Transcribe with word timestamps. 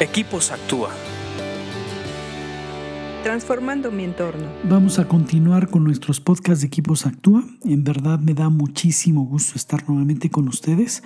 Equipos 0.00 0.50
Actúa. 0.50 0.90
Transformando 3.22 3.92
mi 3.92 4.02
entorno. 4.02 4.48
Vamos 4.64 4.98
a 4.98 5.06
continuar 5.06 5.68
con 5.70 5.84
nuestros 5.84 6.20
podcasts 6.20 6.62
de 6.62 6.66
Equipos 6.66 7.06
Actúa. 7.06 7.44
En 7.64 7.84
verdad 7.84 8.18
me 8.18 8.34
da 8.34 8.48
muchísimo 8.48 9.24
gusto 9.24 9.52
estar 9.54 9.88
nuevamente 9.88 10.30
con 10.30 10.48
ustedes 10.48 11.04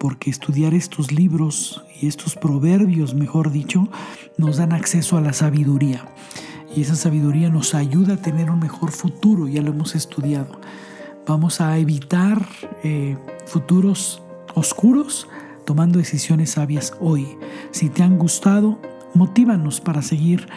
porque 0.00 0.30
estudiar 0.30 0.74
estos 0.74 1.12
libros 1.12 1.84
y 2.02 2.08
estos 2.08 2.34
proverbios, 2.34 3.14
mejor 3.14 3.52
dicho, 3.52 3.88
nos 4.36 4.56
dan 4.56 4.72
acceso 4.72 5.16
a 5.16 5.20
la 5.20 5.32
sabiduría. 5.32 6.04
Y 6.74 6.80
esa 6.80 6.96
sabiduría 6.96 7.50
nos 7.50 7.72
ayuda 7.72 8.14
a 8.14 8.20
tener 8.20 8.50
un 8.50 8.58
mejor 8.58 8.90
futuro, 8.90 9.46
ya 9.46 9.62
lo 9.62 9.70
hemos 9.70 9.94
estudiado. 9.94 10.60
Vamos 11.24 11.60
a 11.60 11.78
evitar 11.78 12.44
eh, 12.82 13.16
futuros 13.46 14.20
oscuros 14.54 15.28
tomando 15.64 15.98
decisiones 15.98 16.50
sabias 16.50 16.94
hoy. 17.00 17.36
Si 17.70 17.88
te 17.88 18.02
han 18.02 18.18
gustado, 18.18 18.78
motívanos 19.14 19.80
para 19.80 20.02
seguir 20.02 20.48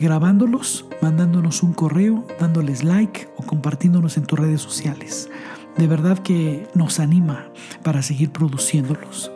grabándolos, 0.00 0.86
mandándonos 1.02 1.62
un 1.62 1.72
correo, 1.72 2.24
dándoles 2.40 2.84
like 2.84 3.28
o 3.36 3.42
compartiéndonos 3.42 4.16
en 4.16 4.26
tus 4.26 4.38
redes 4.38 4.60
sociales. 4.60 5.28
De 5.76 5.86
verdad 5.86 6.18
que 6.18 6.66
nos 6.74 7.00
anima 7.00 7.50
para 7.82 8.02
seguir 8.02 8.30
produciéndolos. 8.30 9.30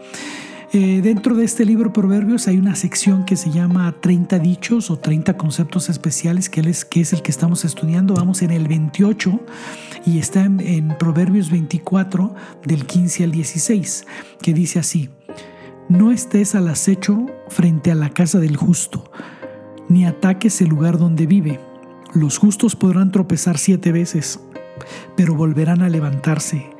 Eh, 0.72 1.00
dentro 1.02 1.34
de 1.34 1.44
este 1.44 1.64
libro 1.64 1.92
Proverbios 1.92 2.46
hay 2.46 2.56
una 2.56 2.76
sección 2.76 3.24
que 3.24 3.34
se 3.34 3.50
llama 3.50 3.92
30 4.00 4.38
dichos 4.38 4.88
o 4.92 5.00
30 5.00 5.36
conceptos 5.36 5.88
especiales, 5.88 6.48
que 6.48 6.60
es, 6.60 6.84
que 6.84 7.00
es 7.00 7.12
el 7.12 7.22
que 7.22 7.32
estamos 7.32 7.64
estudiando. 7.64 8.14
Vamos 8.14 8.40
en 8.42 8.52
el 8.52 8.68
28 8.68 9.40
y 10.06 10.20
está 10.20 10.44
en, 10.44 10.60
en 10.60 10.96
Proverbios 10.96 11.50
24 11.50 12.36
del 12.64 12.86
15 12.86 13.24
al 13.24 13.32
16, 13.32 14.06
que 14.40 14.54
dice 14.54 14.78
así. 14.78 15.10
No 15.88 16.12
estés 16.12 16.54
al 16.54 16.68
acecho 16.68 17.26
frente 17.48 17.90
a 17.90 17.96
la 17.96 18.10
casa 18.10 18.38
del 18.38 18.56
justo, 18.56 19.10
ni 19.88 20.06
ataques 20.06 20.60
el 20.60 20.68
lugar 20.68 20.98
donde 20.98 21.26
vive. 21.26 21.58
Los 22.14 22.38
justos 22.38 22.76
podrán 22.76 23.10
tropezar 23.10 23.58
siete 23.58 23.90
veces, 23.90 24.38
pero 25.16 25.34
volverán 25.34 25.82
a 25.82 25.88
levantarse. 25.88 26.70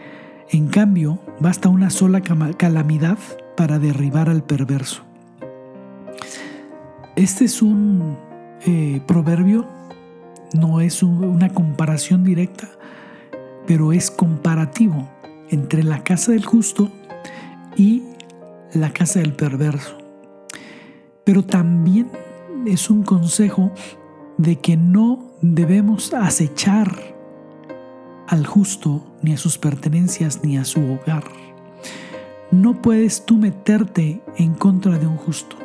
En 0.49 0.69
cambio, 0.69 1.19
basta 1.41 1.69
una 1.69 1.91
sola 1.91 2.21
calamidad 2.21 3.19
para 3.61 3.79
derribar 3.79 4.31
al 4.31 4.43
perverso. 4.43 5.03
Este 7.15 7.45
es 7.45 7.61
un 7.61 8.17
eh, 8.65 9.03
proverbio, 9.07 9.67
no 10.55 10.81
es 10.81 11.03
una 11.03 11.51
comparación 11.51 12.25
directa, 12.25 12.71
pero 13.67 13.93
es 13.93 14.11
comparativo 14.11 15.07
entre 15.51 15.83
la 15.83 16.03
casa 16.05 16.33
del 16.33 16.47
justo 16.47 16.91
y 17.77 18.05
la 18.73 18.95
casa 18.95 19.21
del 19.21 19.35
perverso. 19.35 19.99
Pero 21.25 21.45
también 21.45 22.09
es 22.65 22.89
un 22.89 23.03
consejo 23.03 23.73
de 24.39 24.57
que 24.57 24.79
no 24.79 25.33
debemos 25.43 26.15
acechar 26.15 26.99
al 28.27 28.47
justo, 28.47 29.05
ni 29.21 29.35
a 29.35 29.37
sus 29.37 29.59
pertenencias, 29.59 30.43
ni 30.43 30.57
a 30.57 30.65
su 30.65 30.81
hogar. 30.81 31.25
No 32.51 32.81
puedes 32.83 33.25
tú 33.25 33.37
meterte 33.37 34.23
en 34.37 34.55
contra 34.55 34.99
de 34.99 35.07
un 35.07 35.17
justo. 35.17 35.57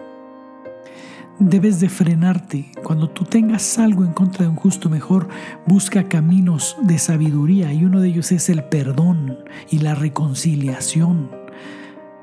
Debes 1.39 1.80
de 1.80 1.89
frenarte. 1.89 2.72
Cuando 2.83 3.09
tú 3.09 3.25
tengas 3.25 3.78
algo 3.78 4.05
en 4.05 4.14
contra 4.14 4.44
de 4.44 4.50
un 4.50 4.55
justo, 4.55 4.89
mejor 4.89 5.28
busca 5.66 6.03
caminos 6.03 6.78
de 6.83 6.97
sabiduría 6.97 7.73
y 7.73 7.83
uno 7.83 8.00
de 8.00 8.09
ellos 8.09 8.31
es 8.31 8.50
el 8.50 8.63
perdón 8.66 9.39
y 9.69 9.80
la 9.80 9.95
reconciliación 9.95 11.30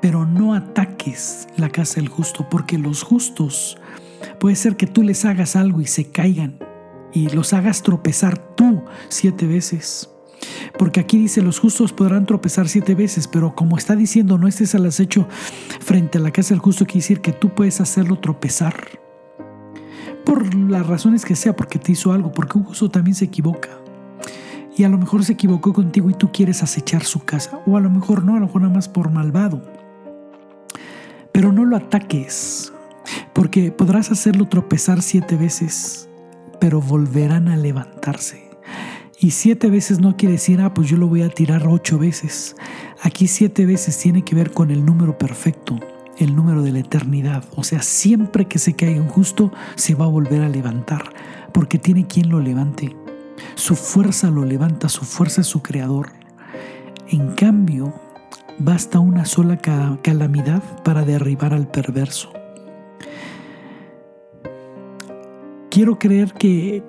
pero 0.02 0.26
no 0.26 0.52
ataques 0.52 1.46
la 1.56 1.70
casa 1.70 1.94
del 2.00 2.08
justo, 2.08 2.48
porque 2.50 2.76
los 2.76 3.04
justos 3.04 3.78
puede 4.40 4.56
ser 4.56 4.76
que 4.76 4.88
tú 4.88 5.04
les 5.04 5.24
hagas 5.24 5.54
algo 5.54 5.80
y 5.80 5.86
se 5.86 6.10
caigan 6.10 6.58
y 7.14 7.28
los 7.28 7.52
hagas 7.52 7.82
tropezar 7.82 8.36
tú 8.56 8.82
siete 9.08 9.46
veces. 9.46 10.11
Porque 10.78 11.00
aquí 11.00 11.18
dice, 11.18 11.42
los 11.42 11.58
justos 11.58 11.92
podrán 11.92 12.26
tropezar 12.26 12.68
siete 12.68 12.94
veces, 12.94 13.28
pero 13.28 13.54
como 13.54 13.76
está 13.76 13.96
diciendo, 13.96 14.38
no 14.38 14.48
estés 14.48 14.74
al 14.74 14.86
acecho 14.86 15.26
frente 15.80 16.18
a 16.18 16.20
la 16.20 16.30
casa 16.30 16.54
del 16.54 16.60
justo, 16.60 16.84
quiere 16.84 17.00
decir 17.00 17.20
que 17.20 17.32
tú 17.32 17.50
puedes 17.54 17.80
hacerlo 17.80 18.18
tropezar. 18.18 18.74
Por 20.24 20.54
las 20.54 20.86
razones 20.86 21.24
que 21.24 21.36
sea, 21.36 21.54
porque 21.56 21.78
te 21.78 21.92
hizo 21.92 22.12
algo, 22.12 22.32
porque 22.32 22.58
un 22.58 22.64
justo 22.64 22.90
también 22.90 23.14
se 23.14 23.24
equivoca. 23.24 23.70
Y 24.76 24.84
a 24.84 24.88
lo 24.88 24.96
mejor 24.96 25.24
se 25.24 25.34
equivocó 25.34 25.72
contigo 25.72 26.08
y 26.08 26.14
tú 26.14 26.30
quieres 26.32 26.62
acechar 26.62 27.04
su 27.04 27.24
casa. 27.24 27.60
O 27.66 27.76
a 27.76 27.80
lo 27.80 27.90
mejor 27.90 28.24
no, 28.24 28.36
a 28.36 28.40
lo 28.40 28.46
mejor 28.46 28.62
nada 28.62 28.74
más 28.74 28.88
por 28.88 29.10
malvado 29.10 29.62
pero 31.32 31.50
no 31.50 31.64
lo 31.64 31.76
ataques, 31.76 32.72
porque 33.32 33.72
podrás 33.72 34.12
hacerlo 34.12 34.46
tropezar 34.48 35.02
siete 35.02 35.36
veces, 35.36 36.08
pero 36.60 36.80
volverán 36.80 37.48
a 37.48 37.56
levantarse. 37.56 38.51
Y 39.22 39.30
siete 39.30 39.70
veces 39.70 40.00
no 40.00 40.16
quiere 40.16 40.32
decir, 40.32 40.60
ah, 40.60 40.74
pues 40.74 40.88
yo 40.88 40.96
lo 40.96 41.06
voy 41.06 41.22
a 41.22 41.28
tirar 41.28 41.68
ocho 41.68 41.96
veces. 41.96 42.56
Aquí 43.00 43.28
siete 43.28 43.66
veces 43.66 43.96
tiene 43.96 44.24
que 44.24 44.34
ver 44.34 44.50
con 44.50 44.72
el 44.72 44.84
número 44.84 45.16
perfecto, 45.16 45.78
el 46.18 46.34
número 46.34 46.62
de 46.62 46.72
la 46.72 46.80
eternidad. 46.80 47.44
O 47.54 47.62
sea, 47.62 47.82
siempre 47.82 48.46
que 48.46 48.58
se 48.58 48.74
caiga 48.74 49.00
un 49.00 49.08
justo, 49.08 49.52
se 49.76 49.94
va 49.94 50.06
a 50.06 50.08
volver 50.08 50.42
a 50.42 50.48
levantar, 50.48 51.14
porque 51.52 51.78
tiene 51.78 52.08
quien 52.08 52.30
lo 52.30 52.40
levante. 52.40 52.96
Su 53.54 53.76
fuerza 53.76 54.28
lo 54.28 54.44
levanta, 54.44 54.88
su 54.88 55.04
fuerza 55.04 55.42
es 55.42 55.46
su 55.46 55.62
creador. 55.62 56.10
En 57.08 57.34
cambio, 57.36 57.94
Basta 58.58 59.00
una 59.00 59.24
sola 59.24 59.56
calamidad 59.56 60.62
para 60.84 61.04
derribar 61.04 61.54
al 61.54 61.66
perverso. 61.66 62.32
Quiero 65.70 65.98
creer 65.98 66.32
que 66.34 66.84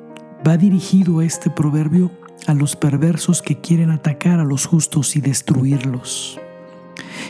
va 0.46 0.58
dirigido 0.58 1.22
este 1.22 1.50
proverbio 1.50 2.12
a 2.48 2.54
los 2.54 2.76
perversos 2.76 3.42
que 3.42 3.60
quieren 3.60 3.90
atacar 3.90 4.40
a 4.40 4.44
los 4.44 4.66
justos 4.66 5.16
y 5.16 5.22
destruirlos. 5.22 6.40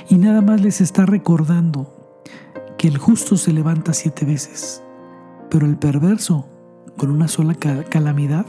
Y 0.09 0.15
nada 0.15 0.41
más 0.41 0.61
les 0.61 0.81
está 0.81 1.05
recordando 1.05 2.21
que 2.77 2.87
el 2.87 2.97
justo 2.97 3.37
se 3.37 3.53
levanta 3.53 3.93
siete 3.93 4.25
veces, 4.25 4.83
pero 5.49 5.65
el 5.65 5.77
perverso, 5.77 6.49
con 6.97 7.11
una 7.11 7.27
sola 7.27 7.55
calamidad, 7.55 8.45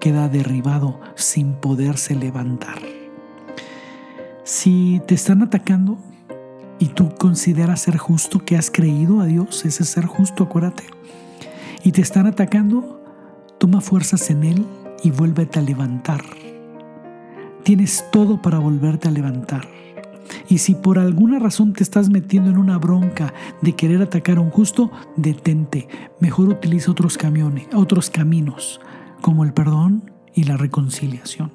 queda 0.00 0.28
derribado 0.28 1.00
sin 1.14 1.54
poderse 1.54 2.14
levantar. 2.14 2.78
Si 4.44 5.02
te 5.06 5.14
están 5.14 5.42
atacando 5.42 5.98
y 6.78 6.86
tú 6.86 7.14
consideras 7.16 7.82
ser 7.82 7.98
justo, 7.98 8.44
que 8.44 8.56
has 8.56 8.70
creído 8.70 9.20
a 9.20 9.26
Dios, 9.26 9.64
ese 9.64 9.84
ser 9.84 10.06
justo, 10.06 10.44
acuérdate, 10.44 10.84
y 11.82 11.92
te 11.92 12.00
están 12.00 12.26
atacando, 12.26 13.02
toma 13.58 13.80
fuerzas 13.80 14.30
en 14.30 14.44
Él 14.44 14.66
y 15.02 15.10
vuélvete 15.10 15.58
a 15.58 15.62
levantar. 15.62 16.24
Tienes 17.62 18.04
todo 18.10 18.40
para 18.40 18.58
volverte 18.58 19.08
a 19.08 19.10
levantar. 19.10 19.68
Y 20.48 20.58
si 20.58 20.74
por 20.74 20.98
alguna 20.98 21.38
razón 21.38 21.72
te 21.72 21.82
estás 21.82 22.10
metiendo 22.10 22.50
en 22.50 22.58
una 22.58 22.78
bronca 22.78 23.32
de 23.60 23.74
querer 23.74 24.02
atacar 24.02 24.38
a 24.38 24.40
un 24.40 24.50
justo, 24.50 24.90
detente. 25.16 25.88
Mejor 26.20 26.48
utiliza 26.48 26.90
otros 26.90 27.18
camiones, 27.18 27.68
otros 27.74 28.10
caminos, 28.10 28.80
como 29.20 29.44
el 29.44 29.52
perdón 29.52 30.10
y 30.34 30.44
la 30.44 30.56
reconciliación. 30.56 31.52